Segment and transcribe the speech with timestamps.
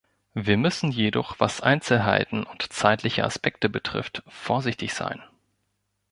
[0.33, 5.21] Wir müssen jedoch, was Einzelheiten und zeitliche Aspekte betrifft, vorsichtig sein.